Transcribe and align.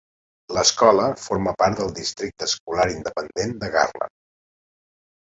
L'escola 0.57 1.03
forma 1.25 1.51
part 1.59 1.77
del 1.81 1.91
districte 1.99 2.47
escolar 2.51 2.87
independent 2.93 3.53
de 3.65 3.69
Garland. 3.77 4.13